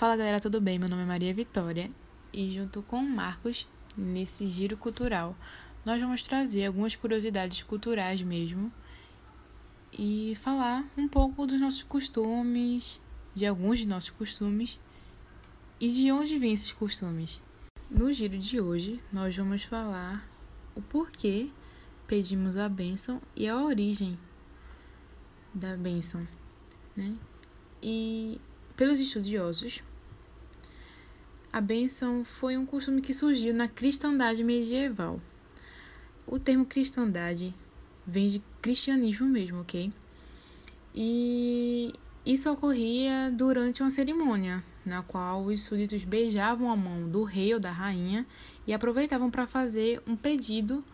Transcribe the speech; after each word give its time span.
galera, 0.00 0.38
tudo 0.38 0.60
bem? 0.60 0.78
Meu 0.78 0.88
nome 0.88 1.02
é 1.02 1.04
Maria 1.04 1.34
Vitória 1.34 1.90
e 2.32 2.54
junto 2.54 2.82
com 2.82 2.98
o 2.98 3.10
Marcos, 3.10 3.66
nesse 3.96 4.46
giro 4.46 4.76
cultural, 4.76 5.36
nós 5.84 6.00
vamos 6.00 6.22
trazer 6.22 6.66
algumas 6.66 6.94
curiosidades 6.94 7.64
culturais 7.64 8.22
mesmo 8.22 8.72
e 9.92 10.36
falar 10.40 10.84
um 10.96 11.08
pouco 11.08 11.44
dos 11.48 11.60
nossos 11.60 11.82
costumes, 11.82 13.00
de 13.34 13.44
alguns 13.44 13.80
de 13.80 13.86
nossos 13.86 14.10
costumes 14.10 14.78
e 15.80 15.90
de 15.90 16.12
onde 16.12 16.38
vêm 16.38 16.52
esses 16.52 16.70
costumes. 16.70 17.40
No 17.90 18.12
giro 18.12 18.38
de 18.38 18.60
hoje, 18.60 19.00
nós 19.12 19.36
vamos 19.36 19.64
falar 19.64 20.24
o 20.76 20.80
porquê 20.80 21.50
pedimos 22.06 22.56
a 22.56 22.68
bênção 22.68 23.20
e 23.34 23.48
a 23.48 23.56
origem 23.56 24.16
da 25.52 25.76
bênção, 25.76 26.24
né? 26.96 27.16
E 27.82 28.40
pelos 28.78 29.00
estudiosos, 29.00 29.82
a 31.52 31.60
bênção 31.60 32.24
foi 32.24 32.56
um 32.56 32.64
costume 32.64 33.02
que 33.02 33.12
surgiu 33.12 33.52
na 33.52 33.66
cristandade 33.66 34.44
medieval. 34.44 35.20
O 36.24 36.38
termo 36.38 36.64
cristandade 36.64 37.52
vem 38.06 38.30
de 38.30 38.40
cristianismo 38.62 39.26
mesmo, 39.26 39.62
ok? 39.62 39.92
E 40.94 41.92
isso 42.24 42.48
ocorria 42.52 43.32
durante 43.36 43.82
uma 43.82 43.90
cerimônia, 43.90 44.62
na 44.86 45.02
qual 45.02 45.46
os 45.46 45.60
súditos 45.60 46.04
beijavam 46.04 46.70
a 46.70 46.76
mão 46.76 47.08
do 47.08 47.24
rei 47.24 47.52
ou 47.52 47.58
da 47.58 47.72
rainha 47.72 48.24
e 48.64 48.72
aproveitavam 48.72 49.28
para 49.28 49.44
fazer 49.44 50.00
um 50.06 50.14
pedido 50.14 50.84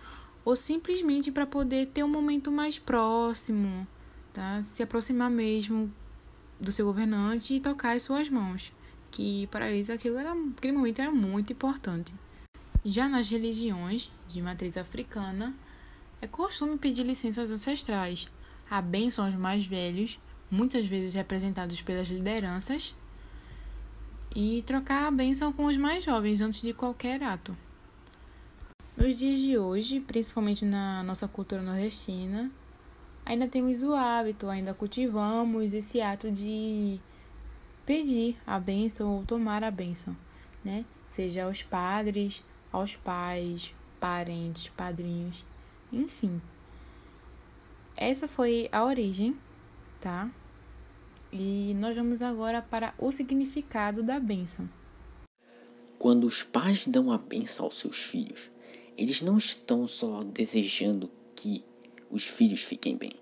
ou 0.43 0.57
simplesmente 0.57 1.31
para 1.31 1.45
poder 1.45 1.89
ter 1.89 2.03
um 2.03 2.09
momento 2.09 2.51
mais 2.51 2.79
próximo, 2.79 3.87
tá? 4.33 4.65
Se 4.65 4.83
aproximar 4.83 5.31
mesmo 5.31 5.93
do 6.61 6.73
seu 6.73 6.87
governante 6.87 7.55
e 7.55 7.61
tocar 7.61 7.97
as 7.97 8.03
suas 8.03 8.29
mãos, 8.29 8.73
que 9.11 9.47
para 9.49 9.71
eles 9.71 9.91
aquilo 9.91 10.19
era, 10.19 10.33
aquele 10.33 10.73
momento 10.73 11.01
era 11.01 11.11
muito 11.11 11.53
importante. 11.53 12.13
Já 12.85 13.09
nas 13.09 13.29
religiões 13.29 14.11
de 14.29 14.43
matriz 14.43 14.77
africana, 14.77 15.55
é 16.21 16.27
costume 16.27 16.79
pedir 16.79 17.03
licença 17.03 17.41
aos 17.41 17.51
ancestrais, 17.51 18.29
a 18.71 18.81
bênção 18.81 19.25
aos 19.25 19.35
mais 19.35 19.67
velhos, 19.67 20.19
muitas 20.51 20.87
vezes 20.87 21.15
representados 21.15 21.81
pelas 21.83 22.09
lideranças, 22.09 22.95
e 24.35 24.63
trocar 24.67 25.07
a 25.07 25.11
bênção 25.11 25.53
com 25.53 25.67
os 25.67 25.77
mais 25.77 26.05
jovens 26.05 26.41
antes 26.41 26.61
de 26.61 26.73
qualquer 26.73 27.23
ato. 27.23 27.57
Nos 28.97 29.19
dias 29.19 29.41
de 29.41 29.59
hoje, 29.59 30.01
principalmente 30.01 30.65
na 30.65 31.03
nossa 31.03 31.27
cultura 31.27 31.63
nordestina, 31.63 32.51
ainda 33.25 33.49
temos 33.49 33.83
o 33.83 33.95
hábito, 33.95 34.49
ainda 34.49 34.75
cultivamos 34.75 35.73
esse 35.73 36.01
ato 36.01 36.31
de 36.31 37.01
pedir 37.87 38.37
a 38.47 38.59
bênção 38.59 39.17
ou 39.17 39.25
tomar 39.25 39.63
a 39.65 39.71
bênção, 39.71 40.17
né? 40.65 40.85
Seja 41.11 41.45
aos 41.45 41.63
padres, 41.63 42.43
aos 42.73 42.97
pais, 42.97 43.75
parentes, 44.01 44.69
padrinhos, 44.69 45.45
enfim. 45.93 46.41
Essa 47.97 48.27
foi 48.27 48.69
a 48.73 48.85
origem, 48.85 49.37
tá? 50.01 50.31
E 51.33 51.73
nós 51.75 51.95
vamos 51.95 52.21
agora 52.21 52.61
para 52.61 52.95
o 52.99 53.11
significado 53.13 54.03
da 54.03 54.19
bênção. 54.19 54.69
Quando 55.99 56.25
os 56.25 56.43
pais 56.43 56.87
dão 56.87 57.11
a 57.11 57.19
bênção 57.19 57.65
aos 57.65 57.79
seus 57.79 58.03
filhos, 58.03 58.51
eles 58.97 59.23
não 59.23 59.37
estão 59.37 59.87
só 59.87 60.23
desejando 60.23 61.11
que 61.35 61.65
os 62.15 62.25
filhos 62.25 62.63
fiquem 62.63 62.97
bem. 62.97 63.13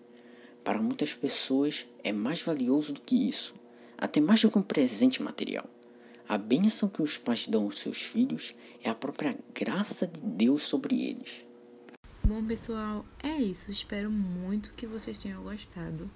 Para 0.62 0.82
muitas 0.82 1.14
pessoas 1.14 1.86
é 2.04 2.12
mais 2.12 2.42
valioso 2.42 2.92
do 2.92 3.00
que 3.00 3.26
isso, 3.26 3.54
até 3.96 4.20
mais 4.20 4.42
do 4.42 4.50
que 4.50 4.58
um 4.58 4.62
presente 4.62 5.22
material. 5.22 5.64
A 6.28 6.36
bênção 6.36 6.90
que 6.90 7.00
os 7.00 7.16
pais 7.16 7.48
dão 7.48 7.64
aos 7.64 7.78
seus 7.78 8.02
filhos 8.02 8.54
é 8.84 8.90
a 8.90 8.94
própria 8.94 9.36
graça 9.54 10.06
de 10.06 10.20
Deus 10.20 10.62
sobre 10.62 11.02
eles. 11.08 11.44
Bom, 12.22 12.44
pessoal, 12.44 13.04
é 13.22 13.34
isso. 13.38 13.70
Espero 13.70 14.10
muito 14.10 14.74
que 14.74 14.86
vocês 14.86 15.16
tenham 15.16 15.42
gostado, 15.42 16.10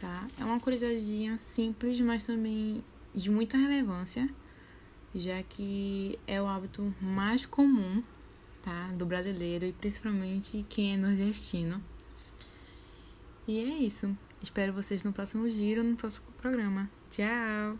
tá? 0.00 0.26
É 0.40 0.44
uma 0.44 0.58
curiosidade 0.58 1.38
simples, 1.38 2.00
mas 2.00 2.24
também 2.24 2.82
de 3.14 3.30
muita 3.30 3.58
relevância, 3.58 4.28
já 5.14 5.42
que 5.42 6.18
é 6.26 6.40
o 6.40 6.46
hábito 6.46 6.94
mais 7.00 7.44
comum, 7.44 8.02
tá? 8.62 8.90
Do 8.92 9.04
brasileiro 9.04 9.66
e 9.66 9.72
principalmente 9.72 10.64
quem 10.68 10.94
é 10.94 10.96
nordestino. 10.96 11.82
E 13.46 13.60
é 13.60 13.78
isso. 13.78 14.16
Espero 14.42 14.72
vocês 14.72 15.04
no 15.04 15.12
próximo 15.12 15.48
giro, 15.48 15.82
no 15.82 15.96
próximo 15.96 16.26
programa. 16.40 16.90
Tchau! 17.10 17.78